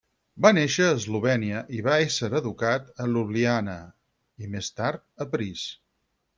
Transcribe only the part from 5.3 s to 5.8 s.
París.